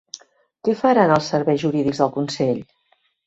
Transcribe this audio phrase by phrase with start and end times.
[0.67, 2.65] Què faran els serveis jurídics del Consell?